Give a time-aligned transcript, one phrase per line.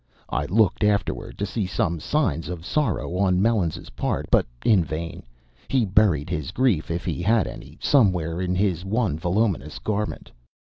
[0.31, 5.21] I looked afterward to see some signs of sorrow on Melons's part, but in vain;
[5.67, 10.31] he buried his grief, if he had any, somewhere in his one voluminous garment.